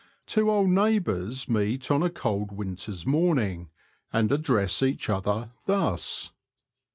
[0.25, 3.69] Two old neighbours meet on a cold winter's morning,
[4.11, 6.33] and address each other thus: A.